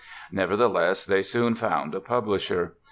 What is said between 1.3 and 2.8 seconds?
found a publisher.